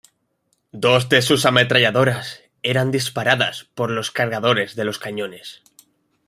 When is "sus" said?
1.21-1.45